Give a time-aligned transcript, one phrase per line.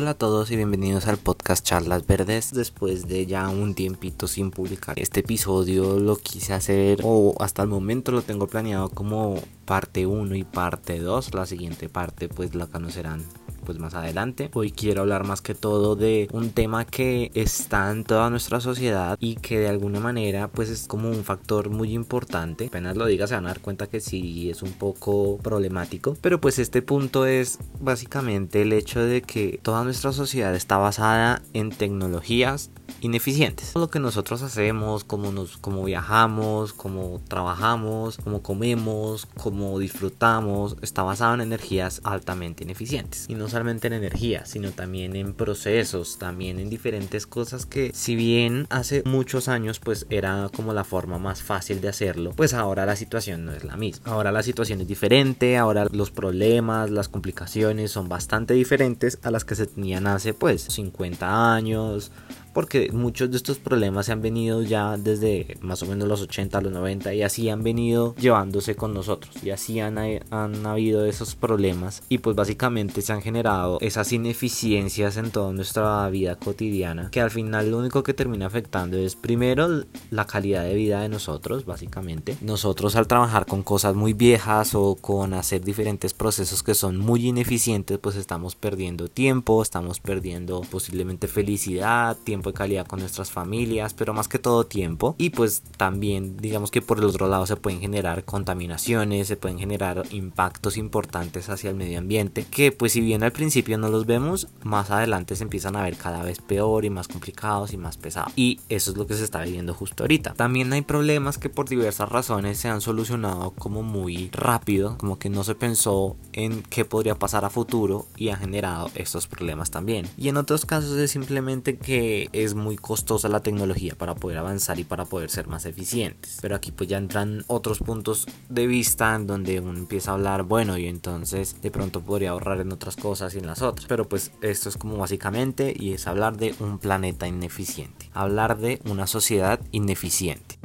[0.00, 2.52] Hola a todos y bienvenidos al podcast Charlas Verdes.
[2.52, 7.68] Después de ya un tiempito sin publicar este episodio lo quise hacer o hasta el
[7.68, 11.34] momento lo tengo planeado como parte 1 y parte 2.
[11.34, 13.24] La siguiente parte pues la conocerán
[13.68, 14.48] pues más adelante.
[14.54, 19.18] Hoy quiero hablar más que todo de un tema que está en toda nuestra sociedad
[19.20, 22.68] y que de alguna manera pues es como un factor muy importante.
[22.68, 26.16] Apenas lo diga se van a dar cuenta que sí es un poco problemático.
[26.22, 31.42] Pero pues este punto es básicamente el hecho de que toda nuestra sociedad está basada
[31.52, 33.74] en tecnologías ineficientes.
[33.74, 41.02] Lo que nosotros hacemos, como nos, como viajamos, como trabajamos, como comemos, como disfrutamos, está
[41.02, 43.26] basado en energías altamente ineficientes.
[43.28, 43.48] Y no
[43.86, 49.48] en energía, sino también en procesos, también en diferentes cosas que si bien hace muchos
[49.48, 53.52] años pues era como la forma más fácil de hacerlo, pues ahora la situación no
[53.52, 54.10] es la misma.
[54.10, 59.44] Ahora la situación es diferente, ahora los problemas, las complicaciones son bastante diferentes a las
[59.44, 62.12] que se tenían hace pues 50 años,
[62.58, 66.60] porque muchos de estos problemas se han venido ya desde más o menos los 80,
[66.62, 71.36] los 90 y así han venido llevándose con nosotros y así han, han habido esos
[71.36, 77.20] problemas y pues básicamente se han generado esas ineficiencias en toda nuestra vida cotidiana que
[77.20, 81.64] al final lo único que termina afectando es primero la calidad de vida de nosotros
[81.64, 82.38] básicamente.
[82.40, 87.24] Nosotros al trabajar con cosas muy viejas o con hacer diferentes procesos que son muy
[87.24, 93.94] ineficientes pues estamos perdiendo tiempo estamos perdiendo posiblemente felicidad tiempo de calidad con nuestras familias,
[93.94, 95.14] pero más que todo tiempo.
[95.18, 99.58] Y pues también digamos que por el otro lado se pueden generar contaminaciones, se pueden
[99.58, 104.06] generar impactos importantes hacia el medio ambiente, que pues si bien al principio no los
[104.06, 107.96] vemos, más adelante se empiezan a ver cada vez peor y más complicados y más
[107.96, 108.32] pesados.
[108.36, 110.34] Y eso es lo que se está viviendo justo ahorita.
[110.34, 115.28] También hay problemas que por diversas razones se han solucionado como muy rápido, como que
[115.28, 120.08] no se pensó en qué podría pasar a futuro y ha generado estos problemas también.
[120.16, 124.78] Y en otros casos es simplemente que es muy costosa la tecnología para poder avanzar
[124.78, 126.38] y para poder ser más eficientes.
[126.40, 130.42] Pero aquí pues ya entran otros puntos de vista en donde uno empieza a hablar,
[130.44, 133.86] bueno, y entonces de pronto podría ahorrar en otras cosas y en las otras.
[133.86, 138.80] Pero pues esto es como básicamente y es hablar de un planeta ineficiente, hablar de
[138.84, 140.58] una sociedad ineficiente.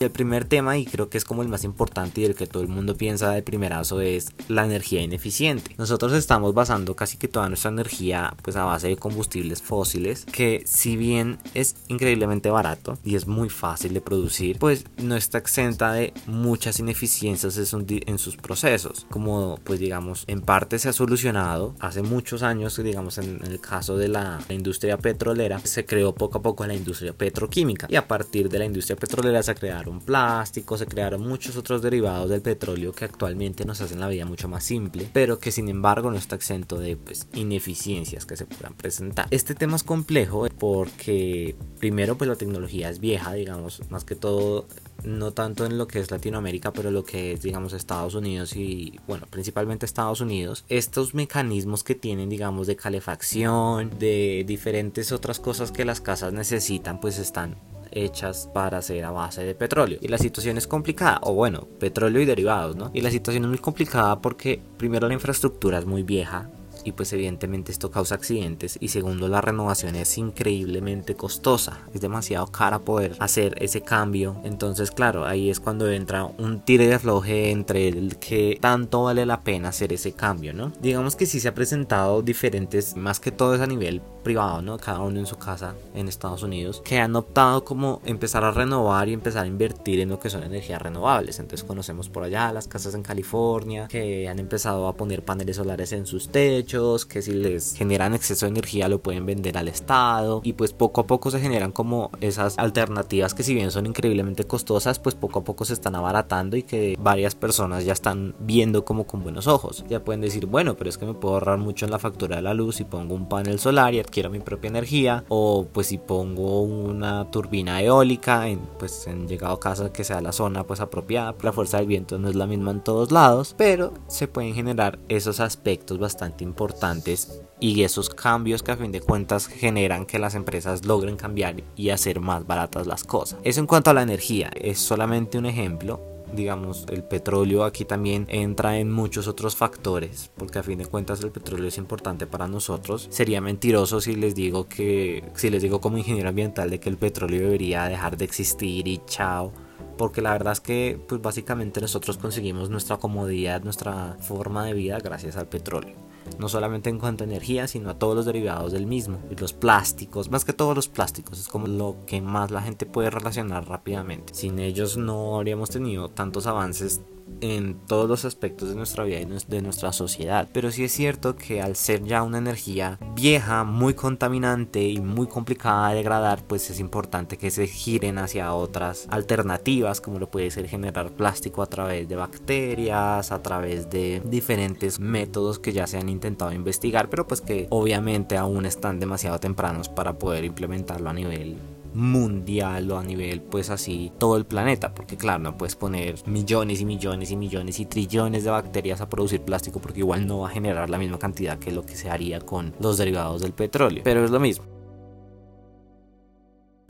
[0.00, 2.62] El primer tema, y creo que es como el más importante y el que todo
[2.62, 5.74] el mundo piensa de primerazo, es la energía ineficiente.
[5.76, 10.62] Nosotros estamos basando casi que toda nuestra energía pues a base de combustibles fósiles, que
[10.64, 15.92] si bien es increíblemente barato y es muy fácil de producir, pues no está exenta
[15.92, 19.06] de muchas ineficiencias en sus procesos.
[19.10, 23.98] Como pues digamos, en parte se ha solucionado hace muchos años, digamos en el caso
[23.98, 28.08] de la, la industria petrolera, se creó poco a poco la industria petroquímica y a
[28.08, 32.92] partir de la industria petrolera se crearon plástico, se crearon muchos otros derivados del petróleo
[32.92, 36.36] que actualmente nos hacen la vida mucho más simple, pero que sin embargo no está
[36.36, 39.26] exento de pues, ineficiencias que se puedan presentar.
[39.30, 44.66] Este tema es complejo porque primero pues la tecnología es vieja, digamos, más que todo
[45.04, 48.98] no tanto en lo que es Latinoamérica, pero lo que es, digamos, Estados Unidos y,
[49.06, 55.72] bueno, principalmente Estados Unidos, estos mecanismos que tienen, digamos, de calefacción, de diferentes otras cosas
[55.72, 57.56] que las casas necesitan, pues están
[57.92, 59.98] hechas para ser a base de petróleo.
[60.00, 62.90] Y la situación es complicada, o bueno, petróleo y derivados, ¿no?
[62.94, 66.50] Y la situación es muy complicada porque primero la infraestructura es muy vieja,
[66.84, 68.78] y pues evidentemente esto causa accidentes.
[68.80, 71.80] Y segundo la renovación es increíblemente costosa.
[71.94, 74.40] Es demasiado cara poder hacer ese cambio.
[74.44, 79.26] Entonces claro ahí es cuando entra un tire de afloje entre el que tanto vale
[79.26, 83.30] la pena hacer ese cambio no digamos que sí se ha presentado diferentes más que
[83.30, 86.98] todo es a nivel privado no cada uno en su casa en Estados Unidos que
[86.98, 90.80] han optado como empezar a renovar y empezar a invertir en lo que son energías
[90.82, 91.38] renovables.
[91.38, 95.92] Entonces conocemos por allá las casas en California que han empezado a poner paneles solares
[95.92, 100.40] en sus techos que si les generan exceso de energía lo pueden vender al Estado
[100.44, 104.44] y pues poco a poco se generan como esas alternativas que si bien son increíblemente
[104.44, 108.84] costosas pues poco a poco se están abaratando y que varias personas ya están viendo
[108.84, 109.84] como con buenos ojos.
[109.88, 112.42] Ya pueden decir, bueno, pero es que me puedo ahorrar mucho en la factura de
[112.42, 115.98] la luz si pongo un panel solar y adquiero mi propia energía o pues si
[115.98, 120.80] pongo una turbina eólica en pues en llegado a casa que sea la zona pues
[120.80, 121.34] apropiada.
[121.42, 125.00] La fuerza del viento no es la misma en todos lados, pero se pueden generar
[125.08, 130.18] esos aspectos bastante importantes importantes y esos cambios que a fin de cuentas generan que
[130.18, 133.38] las empresas logren cambiar y hacer más baratas las cosas.
[133.44, 136.00] Eso en cuanto a la energía, es solamente un ejemplo
[136.32, 141.24] digamos, el petróleo aquí también entra en muchos otros factores, porque a fin de cuentas
[141.24, 143.08] el petróleo es importante para nosotros.
[143.10, 146.98] Sería mentiroso si les digo que, si les digo como ingeniero ambiental de que el
[146.98, 149.52] petróleo debería dejar de existir y chao
[149.98, 154.98] porque la verdad es que pues básicamente nosotros conseguimos nuestra comodidad, nuestra forma de vida
[154.98, 158.86] gracias al petróleo no solamente en cuanto a energía, sino a todos los derivados del
[158.86, 159.18] mismo.
[159.30, 162.86] Y los plásticos, más que todos los plásticos, es como lo que más la gente
[162.86, 164.34] puede relacionar rápidamente.
[164.34, 167.00] Sin ellos no habríamos tenido tantos avances
[167.40, 170.48] en todos los aspectos de nuestra vida y de nuestra sociedad.
[170.52, 175.26] Pero sí es cierto que al ser ya una energía vieja, muy contaminante y muy
[175.26, 180.50] complicada de degradar, pues es importante que se giren hacia otras alternativas, como lo puede
[180.50, 185.98] ser generar plástico a través de bacterias, a través de diferentes métodos que ya se
[185.98, 191.12] han intentado investigar, pero pues que obviamente aún están demasiado tempranos para poder implementarlo a
[191.12, 191.56] nivel
[191.94, 196.80] mundial o a nivel pues así todo el planeta porque claro no puedes poner millones
[196.80, 200.48] y millones y millones y trillones de bacterias a producir plástico porque igual no va
[200.48, 204.02] a generar la misma cantidad que lo que se haría con los derivados del petróleo.
[204.04, 204.79] Pero es lo mismo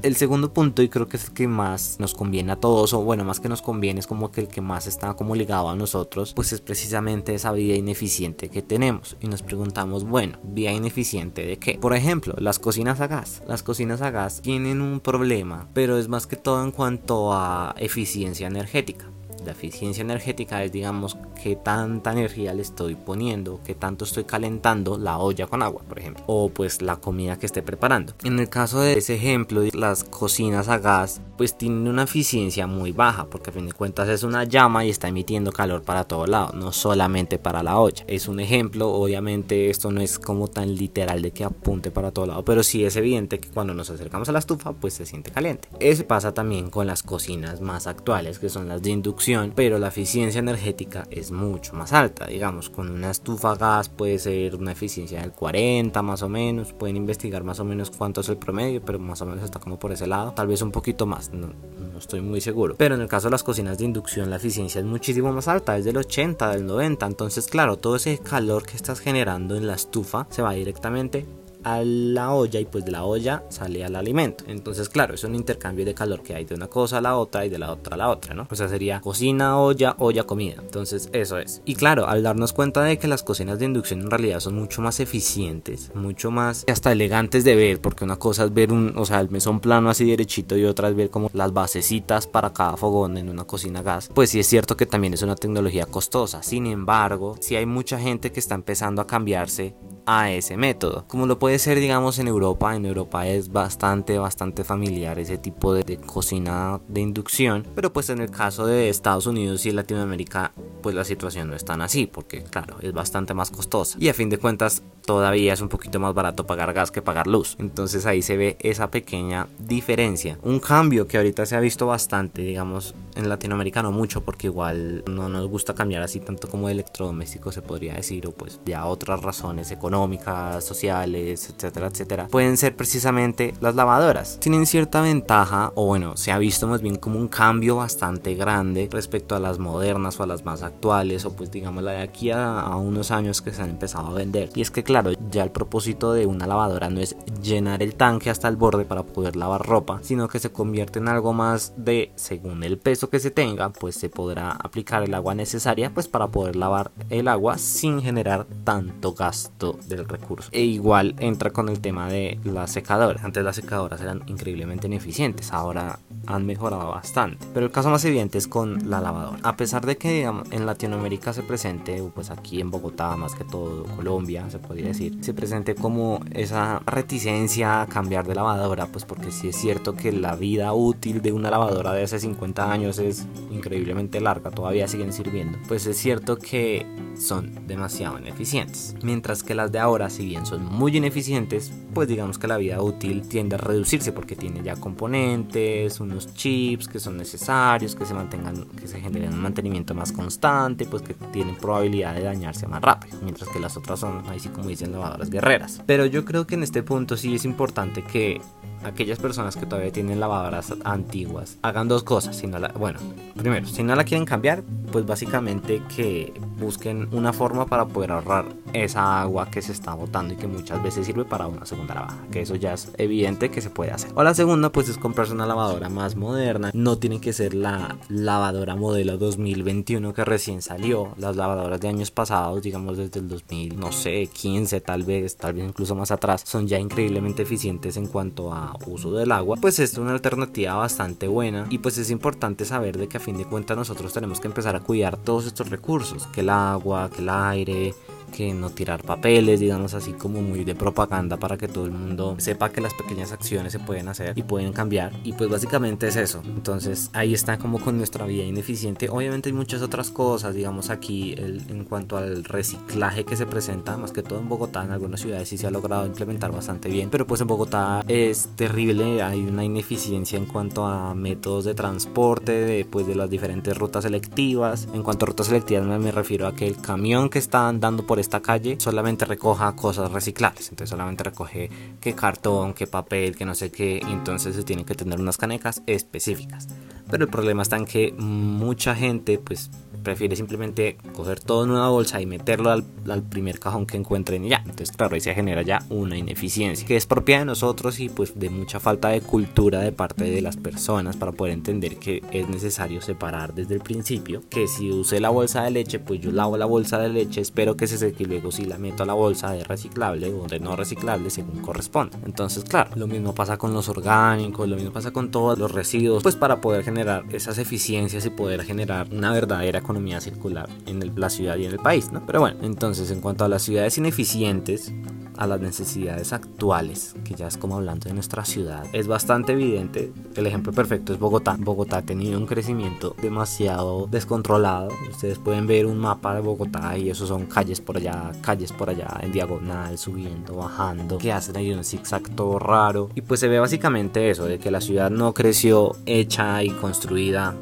[0.03, 3.03] el segundo punto, y creo que es el que más nos conviene a todos, o
[3.03, 5.77] bueno, más que nos conviene, es como que el que más está como ligado a
[5.77, 9.17] nosotros, pues es precisamente esa vida ineficiente que tenemos.
[9.21, 11.79] Y nos preguntamos, bueno, ¿vida ineficiente de qué?
[11.79, 13.43] Por ejemplo, las cocinas a gas.
[13.47, 17.75] Las cocinas a gas tienen un problema, pero es más que todo en cuanto a
[17.79, 19.11] eficiencia energética.
[19.45, 24.99] La eficiencia energética es, digamos, qué tanta energía le estoy poniendo, qué tanto estoy calentando
[24.99, 28.13] la olla con agua, por ejemplo, o pues la comida que esté preparando.
[28.25, 32.93] En el caso de ese ejemplo, las cocinas a gas, pues tienen una eficiencia muy
[32.93, 36.27] baja, porque a fin de cuentas es una llama y está emitiendo calor para todo
[36.27, 38.05] lado, no solamente para la olla.
[38.07, 42.27] Es un ejemplo, obviamente esto no es como tan literal de que apunte para todo
[42.27, 45.31] lado, pero sí es evidente que cuando nos acercamos a la estufa, pues se siente
[45.31, 45.69] caliente.
[45.81, 49.89] Eso pasa también con las cocinas más actuales, que son las de inducción pero la
[49.89, 52.27] eficiencia energética es mucho más alta.
[52.27, 56.73] Digamos, con una estufa gas puede ser una eficiencia del 40 más o menos.
[56.73, 59.79] Pueden investigar más o menos cuánto es el promedio, pero más o menos está como
[59.79, 60.33] por ese lado.
[60.33, 62.75] Tal vez un poquito más, no, no estoy muy seguro.
[62.77, 65.77] Pero en el caso de las cocinas de inducción, la eficiencia es muchísimo más alta,
[65.77, 67.07] es del 80, del 90.
[67.07, 71.27] Entonces, claro, todo ese calor que estás generando en la estufa se va directamente
[71.65, 74.45] a la olla y pues de la olla sale al alimento.
[74.47, 77.45] Entonces, claro, es un intercambio de calor que hay de una cosa a la otra
[77.45, 78.47] y de la otra a la otra, ¿no?
[78.51, 80.57] O sea, sería cocina, olla, olla, comida.
[80.61, 81.63] Entonces, eso es.
[81.65, 84.83] Y claro, al darnos cuenta de que las cocinas de inducción en realidad son mucho
[84.83, 89.05] más eficientes, mucho más hasta elegantes de ver, porque una cosa es ver un, o
[89.05, 92.77] sea, el mesón plano así derechito y otra es ver como las basecitas para cada
[92.77, 94.11] fogón en una cocina gas.
[94.15, 96.43] Pues sí es cierto que también es una tecnología costosa.
[96.43, 99.75] Sin embargo, si hay mucha gente que está empezando a cambiarse
[100.07, 101.05] a ese método.
[101.09, 102.75] Como lo puede ser, digamos, en Europa.
[102.75, 107.67] En Europa es bastante, bastante familiar ese tipo de, cocina de inducción.
[107.75, 110.53] Pero pues en el caso de Estados Unidos y Latinoamérica,
[110.83, 112.07] pues la situación no es tan así.
[112.07, 113.97] Porque claro, es bastante más costosa.
[114.01, 117.27] Y a fin de cuentas, todavía es un poquito más barato pagar gas que pagar
[117.27, 117.57] luz.
[117.59, 120.39] Entonces ahí se ve esa pequeña diferencia.
[120.43, 124.23] Un cambio que ahorita se ha visto bastante, digamos, en Latinoamérica no mucho.
[124.23, 128.27] Porque igual no nos gusta cambiar así tanto como de electrodoméstico se podría decir.
[128.27, 134.39] O pues ya otras razones económicas, sociales, etcétera, etcétera, pueden ser precisamente las lavadoras.
[134.41, 138.89] Tienen cierta ventaja, o bueno, se ha visto más bien como un cambio bastante grande
[138.91, 142.31] respecto a las modernas o a las más actuales, o pues digamos la de aquí
[142.31, 144.51] a, a unos años que se han empezado a vender.
[144.55, 148.29] Y es que claro, ya el propósito de una lavadora no es llenar el tanque
[148.29, 152.11] hasta el borde para poder lavar ropa, sino que se convierte en algo más de,
[152.17, 156.27] según el peso que se tenga, pues se podrá aplicar el agua necesaria pues para
[156.27, 160.49] poder lavar el agua sin generar tanto gasto del recurso.
[160.51, 163.23] E igual entra con el tema de las secadoras.
[163.23, 167.47] Antes las secadoras eran increíblemente ineficientes, ahora han mejorado bastante.
[167.53, 169.39] Pero el caso más evidente es con la lavadora.
[169.43, 173.85] A pesar de que en Latinoamérica se presente, pues aquí en Bogotá más que todo,
[173.97, 179.31] Colombia se podría decir, se presente como esa reticencia a cambiar de lavadora, pues porque
[179.31, 183.27] sí es cierto que la vida útil de una lavadora de hace 50 años es
[183.51, 185.59] increíblemente larga, todavía siguen sirviendo.
[185.69, 186.87] Pues es cierto que
[187.17, 188.95] son demasiado ineficientes.
[189.03, 192.83] Mientras que las de ahora, si bien son muy ineficientes, pues digamos que la vida
[192.83, 198.15] útil tiende a reducirse porque tiene ya componentes, unos chips que son necesarios, que se
[198.15, 202.83] mantengan, que se generen un mantenimiento más constante, pues que tienen probabilidad de dañarse más
[202.83, 205.83] rápido, mientras que las otras son, ahí sí como dicen, lavadoras guerreras.
[205.87, 208.41] Pero yo creo que en este punto sí es importante que
[208.85, 212.37] aquellas personas que todavía tienen lavadoras antiguas hagan dos cosas.
[212.37, 212.99] Si no la, bueno,
[213.37, 218.47] primero, si no la quieren cambiar, pues básicamente que busquen una forma para poder ahorrar
[218.73, 222.19] esa agua que se está botando y que muchas veces sirve para una segunda lavada,
[222.31, 224.11] que eso ya es evidente que se puede hacer.
[224.15, 227.97] O la segunda pues es comprarse una lavadora más moderna, no tiene que ser la
[228.09, 233.79] lavadora modelo 2021 que recién salió, las lavadoras de años pasados, digamos desde el 2000,
[233.79, 238.07] no sé, 15 tal vez, tal vez incluso más atrás, son ya increíblemente eficientes en
[238.07, 242.65] cuanto a uso del agua, pues es una alternativa bastante buena y pues es importante
[242.65, 245.71] saber de que a fin de cuentas nosotros tenemos que empezar a cuidar todos estos
[245.71, 247.95] recursos, que el agua, que el aire,
[248.31, 252.37] que no tirar papeles, digamos así como muy de propaganda para que todo el mundo
[252.39, 255.13] sepa que las pequeñas acciones se pueden hacer y pueden cambiar.
[255.25, 256.43] Y pues básicamente es eso.
[256.45, 259.09] Entonces ahí está como con nuestra vida ineficiente.
[259.09, 264.13] Obviamente hay muchas otras cosas, digamos aquí en cuanto al reciclaje que se presenta, más
[264.13, 267.27] que todo en Bogotá, en algunas ciudades sí se ha logrado implementar bastante bien, pero
[267.27, 272.85] pues en Bogotá es terrible, hay una ineficiencia en cuanto a métodos de transporte, de,
[272.85, 274.87] pues, de las diferentes rutas selectivas.
[274.93, 278.20] En cuanto a rutas selectivas me refiero a que el camión que está andando por
[278.21, 280.69] esta calle solamente recoja cosas reciclables.
[280.71, 283.99] Entonces solamente recoge que cartón, que papel, que no sé qué.
[283.99, 286.69] entonces se tienen que tener unas canecas específicas.
[287.11, 289.71] Pero el problema está en que mucha gente pues
[290.03, 292.85] prefiere simplemente coger todo en una bolsa y meterlo al,
[293.31, 294.59] primer cajón que encuentren y ya.
[294.59, 298.39] Entonces, claro, ahí se genera ya una ineficiencia que es propia de nosotros y pues
[298.39, 302.49] de mucha falta de cultura de parte de las personas para poder entender que es
[302.49, 306.57] necesario separar desde el principio que si usé la bolsa de leche, pues yo lavo
[306.57, 309.15] la bolsa de leche, espero que se seque y luego si la meto a la
[309.15, 312.17] bolsa de reciclable o de no reciclable según corresponde.
[312.25, 316.23] Entonces, claro, lo mismo pasa con los orgánicos, lo mismo pasa con todos los residuos,
[316.23, 321.31] pues para poder generar esas eficiencias y poder generar una verdadera economía circular en la
[321.31, 322.25] ciudad y en el país, ¿no?
[322.27, 324.93] Pero bueno, entonces en cuanto a las ciudades ineficientes,
[325.37, 330.13] a las necesidades actuales, que ya es como hablando de nuestra ciudad, es bastante evidente.
[330.37, 331.57] El ejemplo perfecto es Bogotá.
[331.59, 334.89] Bogotá ha tenido un crecimiento demasiado descontrolado.
[335.11, 338.91] Ustedes pueden ver un mapa de Bogotá y eso son calles por allá, calles por
[338.91, 343.09] allá, en diagonal, subiendo, bajando, que hacen ahí un zigzag todo raro.
[343.15, 347.55] Y pues se ve básicamente eso, de que la ciudad no creció hecha y construida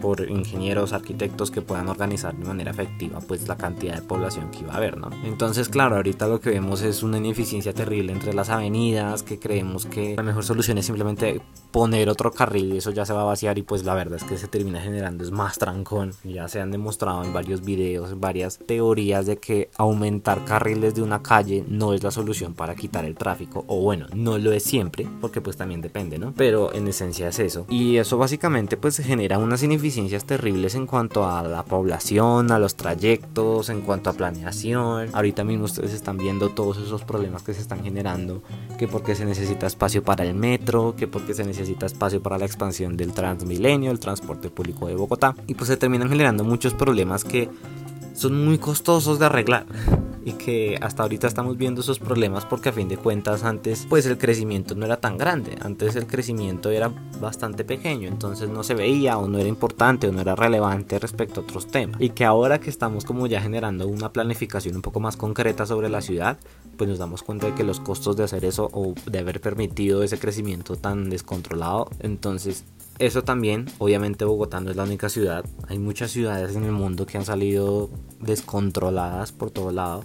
[0.00, 4.60] por ingenieros, arquitectos que puedan organizar de manera efectiva pues la cantidad de población que
[4.60, 5.10] iba a haber, ¿no?
[5.24, 9.86] Entonces, claro, ahorita lo que vemos es una ineficiencia terrible entre las avenidas, que creemos
[9.86, 13.24] que la mejor solución es simplemente poner otro carril y eso ya se va a
[13.24, 16.12] vaciar y pues la verdad es que se termina generando es más trancón.
[16.24, 21.22] Ya se han demostrado en varios videos, varias teorías de que aumentar carriles de una
[21.22, 25.06] calle no es la solución para quitar el tráfico o bueno, no lo es siempre
[25.20, 26.32] porque pues también depende, ¿no?
[26.36, 27.66] Pero en esencia es eso.
[27.68, 32.58] Y eso básicamente pues genera unas ineficiencias deficiencias terribles en cuanto a la población, a
[32.58, 35.10] los trayectos, en cuanto a planeación.
[35.12, 38.42] Ahorita mismo ustedes están viendo todos esos problemas que se están generando,
[38.78, 42.46] que porque se necesita espacio para el metro, que porque se necesita espacio para la
[42.46, 47.22] expansión del Transmilenio, el transporte público de Bogotá, y pues se terminan generando muchos problemas
[47.22, 47.48] que
[48.12, 49.66] son muy costosos de arreglar
[50.26, 54.06] y que hasta ahorita estamos viendo esos problemas porque a fin de cuentas antes pues
[54.06, 58.74] el crecimiento no era tan grande, antes el crecimiento era bastante pequeño, entonces no se
[58.74, 62.00] veía o no era importante o no era relevante respecto a otros temas.
[62.00, 65.88] Y que ahora que estamos como ya generando una planificación un poco más concreta sobre
[65.88, 66.38] la ciudad,
[66.76, 70.02] pues nos damos cuenta de que los costos de hacer eso o de haber permitido
[70.02, 72.64] ese crecimiento tan descontrolado, entonces
[72.98, 77.06] eso también, obviamente Bogotá no es la única ciudad, hay muchas ciudades en el mundo
[77.06, 80.04] que han salido descontroladas por todo lado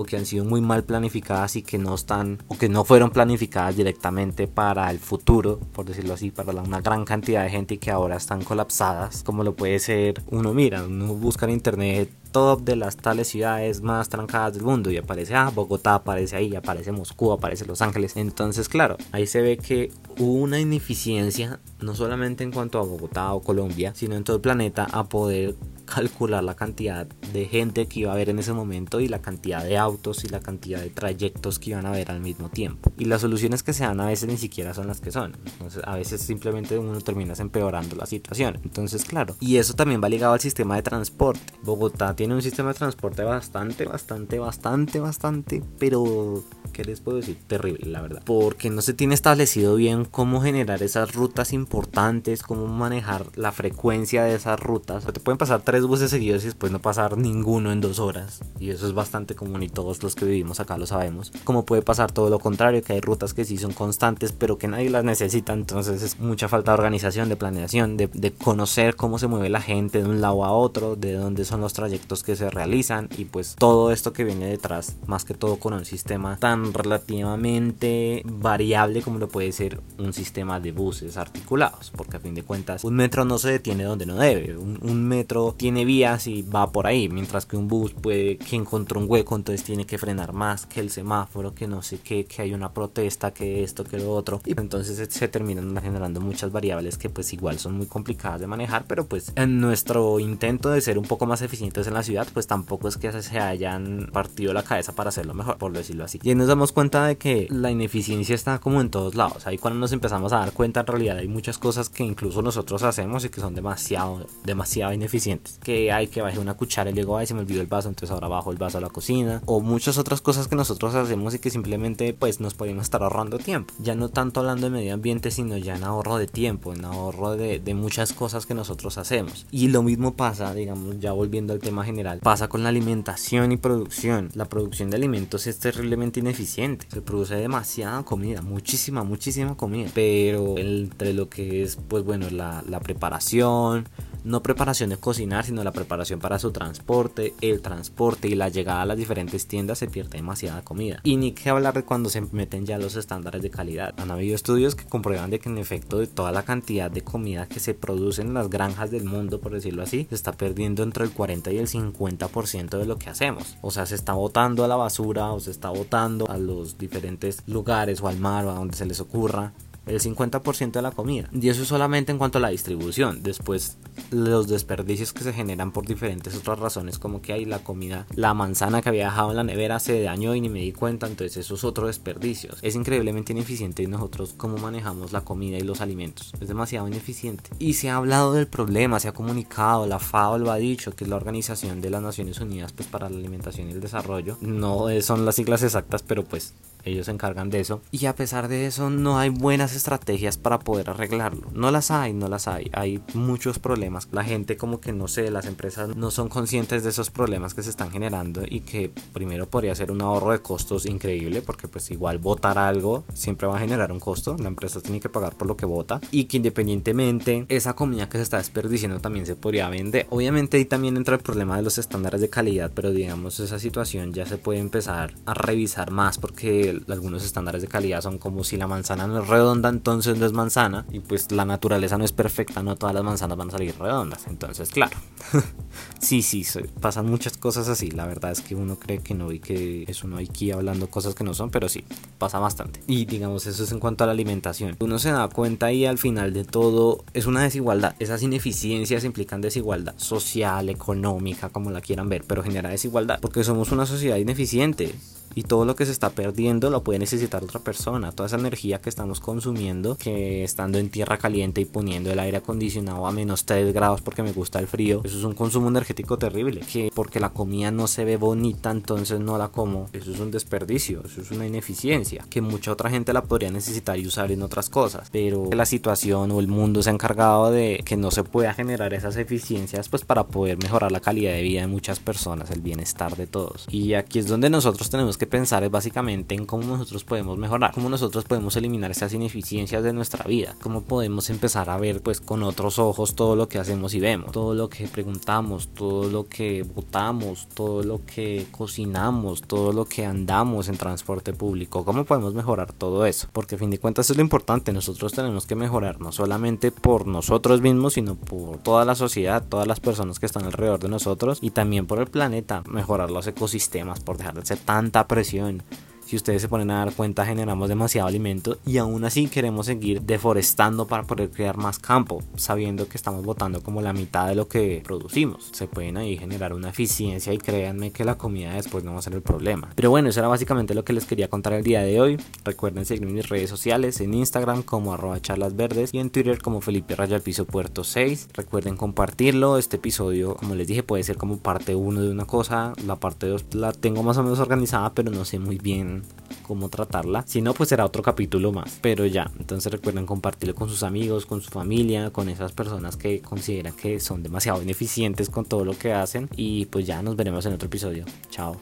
[0.00, 3.10] o que han sido muy mal planificadas y que no están o que no fueron
[3.10, 7.90] planificadas directamente para el futuro, por decirlo así, para una gran cantidad de gente que
[7.90, 12.76] ahora están colapsadas, como lo puede ser uno mira, uno busca en internet top de
[12.76, 17.32] las tales ciudades más trancadas del mundo y aparece ah, Bogotá, aparece ahí, aparece Moscú,
[17.32, 18.16] aparece Los Ángeles.
[18.16, 23.32] Entonces, claro, ahí se ve que hubo una ineficiencia no solamente en cuanto a Bogotá
[23.32, 25.56] o Colombia, sino en todo el planeta a poder
[25.94, 29.64] calcular la cantidad de gente que iba a haber en ese momento y la cantidad
[29.64, 32.92] de autos y la cantidad de trayectos que iban a haber al mismo tiempo.
[32.98, 35.36] Y las soluciones que se dan a veces ni siquiera son las que son.
[35.44, 38.58] Entonces, a veces simplemente uno termina empeorando la situación.
[38.62, 39.36] Entonces, claro.
[39.40, 41.40] Y eso también va ligado al sistema de transporte.
[41.62, 47.38] Bogotá tiene un sistema de transporte bastante, bastante, bastante, bastante, pero ¿qué les puedo decir?
[47.46, 48.22] Terrible, la verdad.
[48.24, 54.24] Porque no se tiene establecido bien cómo generar esas rutas importantes, cómo manejar la frecuencia
[54.24, 55.04] de esas rutas.
[55.04, 58.40] te pueden pasar tres buses seguidos y después no pasar ninguno en dos horas.
[58.58, 61.32] Y eso es bastante común y todos los que vivimos acá lo sabemos.
[61.44, 64.68] Como puede pasar todo lo contrario, que hay rutas que sí son constantes, pero que
[64.68, 65.52] nadie las necesita.
[65.52, 70.02] Entonces es mucha falta de organización, de planeación, de, conocer cómo se mueve la gente
[70.02, 73.56] de un lado a otro, de dónde son los trayectos que se realizan y pues
[73.58, 79.18] todo esto que viene detrás, más que todo con un sistema tan relativamente variable como
[79.18, 83.24] lo puede ser un sistema de buses articulados, porque a fin de cuentas un metro
[83.24, 87.46] no se detiene donde no debe, un, metro tiene vías y va por ahí, mientras
[87.46, 90.90] que un bus puede que encontró un hueco, entonces tiene que frenar más que el
[90.90, 94.58] semáforo, que no sé qué, que hay una protesta, que esto, que lo otro, y
[94.58, 99.06] entonces se terminan generando muchas variables que pues igual son muy complicadas de manejar, pero
[99.06, 102.88] pues en nuestro intento de ser un poco más eficientes en la ciudad, pues tampoco
[102.88, 106.20] es que se hayan partido la cabeza para hacerlo mejor, por decirlo así.
[106.22, 109.46] Y nos damos cuenta de que la ineficiencia está como en todos lados.
[109.46, 112.82] Ahí cuando nos empezamos a dar cuenta en realidad hay muchas cosas que incluso nosotros
[112.82, 115.49] hacemos y que son demasiado, demasiado ineficientes.
[115.58, 118.12] Que hay que bajar una cuchara y luego, ay, se me olvidó el vaso, entonces
[118.12, 119.42] ahora bajo el vaso a la cocina.
[119.46, 123.38] O muchas otras cosas que nosotros hacemos y que simplemente pues nos podemos estar ahorrando
[123.38, 123.74] tiempo.
[123.78, 127.36] Ya no tanto hablando de medio ambiente, sino ya en ahorro de tiempo, en ahorro
[127.36, 129.46] de, de muchas cosas que nosotros hacemos.
[129.50, 133.56] Y lo mismo pasa, digamos, ya volviendo al tema general, pasa con la alimentación y
[133.56, 134.30] producción.
[134.34, 136.86] La producción de alimentos es terriblemente ineficiente.
[136.90, 139.90] Se produce demasiada comida, muchísima, muchísima comida.
[139.94, 143.88] Pero entre lo que es, pues bueno, la, la preparación,
[144.24, 148.82] no preparación de cocinar, sino la preparación para su transporte, el transporte y la llegada
[148.82, 151.00] a las diferentes tiendas se pierde demasiada comida.
[151.04, 153.94] Y ni que hablar de cuando se meten ya los estándares de calidad.
[153.98, 157.46] Han habido estudios que comprueban de que en efecto de toda la cantidad de comida
[157.46, 161.04] que se produce en las granjas del mundo, por decirlo así, se está perdiendo entre
[161.04, 163.56] el 40 y el 50% de lo que hacemos.
[163.62, 167.42] O sea, se está botando a la basura o se está botando a los diferentes
[167.46, 169.52] lugares o al mar o a donde se les ocurra
[169.86, 171.28] el 50% de la comida.
[171.32, 173.22] Y eso solamente en cuanto a la distribución.
[173.22, 173.76] Después
[174.10, 178.34] los desperdicios que se generan por diferentes otras razones como que hay la comida, la
[178.34, 181.36] manzana que había dejado en la nevera se dañó y ni me di cuenta, entonces
[181.38, 182.54] eso es otro desperdicio.
[182.62, 186.32] Es increíblemente ineficiente nosotros cómo manejamos la comida y los alimentos.
[186.40, 187.50] Es demasiado ineficiente.
[187.58, 191.04] Y se ha hablado del problema, se ha comunicado, la FAO lo ha dicho, que
[191.04, 194.38] es la Organización de las Naciones Unidas pues, para la Alimentación y el Desarrollo.
[194.40, 197.80] No son las siglas exactas, pero pues ellos se encargan de eso.
[197.90, 201.48] Y a pesar de eso no hay buenas estrategias para poder arreglarlo.
[201.52, 202.70] No las hay, no las hay.
[202.72, 204.08] Hay muchos problemas.
[204.12, 207.62] La gente como que no sé, las empresas no son conscientes de esos problemas que
[207.62, 211.90] se están generando y que primero podría ser un ahorro de costos increíble porque pues
[211.90, 214.36] igual votar algo siempre va a generar un costo.
[214.38, 218.18] La empresa tiene que pagar por lo que vota y que independientemente esa comida que
[218.18, 220.06] se está desperdiciando también se podría vender.
[220.10, 224.12] Obviamente ahí también entra el problema de los estándares de calidad, pero digamos esa situación
[224.12, 228.56] ya se puede empezar a revisar más porque algunos estándares de calidad son como si
[228.56, 230.86] la manzana no es redonda, entonces no es manzana.
[230.92, 234.26] Y pues la naturaleza no es perfecta, no todas las manzanas van a salir redondas.
[234.26, 234.96] Entonces, claro.
[236.00, 236.44] sí, sí,
[236.80, 237.90] pasan muchas cosas así.
[237.90, 241.14] La verdad es que uno cree que no y que es uno aquí hablando cosas
[241.14, 241.84] que no son, pero sí,
[242.18, 242.80] pasa bastante.
[242.86, 244.76] Y digamos, eso es en cuanto a la alimentación.
[244.80, 247.94] Uno se da cuenta y al final de todo es una desigualdad.
[247.98, 253.72] Esas ineficiencias implican desigualdad social, económica, como la quieran ver, pero genera desigualdad porque somos
[253.72, 254.94] una sociedad ineficiente
[255.34, 258.12] y todo lo que se está perdiendo lo puede necesitar otra persona.
[258.12, 262.38] Toda esa energía que estamos consumiendo, que estando en tierra caliente y poniendo el aire
[262.38, 266.18] acondicionado a menos 3 grados porque me gusta el frío, eso es un consumo energético
[266.18, 266.60] terrible.
[266.60, 269.88] Que porque la comida no se ve bonita, entonces no la como.
[269.92, 273.98] Eso es un desperdicio, eso es una ineficiencia que mucha otra gente la podría necesitar
[273.98, 275.08] y usar en otras cosas.
[275.10, 278.94] Pero la situación o el mundo se ha encargado de que no se pueda generar
[278.94, 283.16] esas eficiencias pues para poder mejorar la calidad de vida de muchas personas, el bienestar
[283.16, 283.66] de todos.
[283.70, 287.88] Y aquí es donde nosotros tenemos pensar es básicamente en cómo nosotros podemos mejorar, cómo
[287.88, 292.42] nosotros podemos eliminar esas ineficiencias de nuestra vida, cómo podemos empezar a ver pues con
[292.42, 296.62] otros ojos todo lo que hacemos y vemos, todo lo que preguntamos, todo lo que
[296.62, 302.72] votamos, todo lo que cocinamos, todo lo que andamos en transporte público, cómo podemos mejorar
[302.72, 306.12] todo eso, porque a fin de cuentas es lo importante, nosotros tenemos que mejorar no
[306.12, 310.80] solamente por nosotros mismos, sino por toda la sociedad, todas las personas que están alrededor
[310.80, 315.06] de nosotros y también por el planeta, mejorar los ecosistemas, por dejar de ser tanta
[315.10, 315.64] presión
[316.10, 320.02] si ustedes se ponen a dar cuenta, generamos demasiado alimento y aún así queremos seguir
[320.02, 324.48] deforestando para poder crear más campo, sabiendo que estamos botando como la mitad de lo
[324.48, 325.50] que producimos.
[325.52, 329.02] Se pueden ahí generar una eficiencia y créanme que la comida después no va a
[329.02, 329.70] ser el problema.
[329.76, 332.16] Pero bueno, eso era básicamente lo que les quería contar el día de hoy.
[332.44, 336.42] Recuerden seguirme en mis redes sociales, en Instagram como arroba charlas verdes y en Twitter
[336.42, 338.30] como Felipe Raya Piso Puerto 6.
[338.34, 339.58] Recuerden compartirlo.
[339.58, 342.72] Este episodio, como les dije, puede ser como parte 1 de una cosa.
[342.84, 345.99] La parte 2 la tengo más o menos organizada, pero no sé muy bien
[346.42, 347.24] cómo tratarla.
[347.26, 348.78] Si no, pues será otro capítulo más.
[348.80, 353.20] Pero ya, entonces recuerden compartirlo con sus amigos, con su familia, con esas personas que
[353.20, 356.28] consideran que son demasiado ineficientes con todo lo que hacen.
[356.36, 358.04] Y pues ya nos veremos en otro episodio.
[358.30, 358.60] Chao.